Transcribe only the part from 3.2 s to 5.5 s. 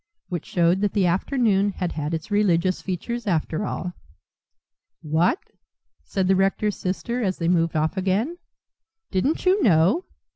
after all. "What!"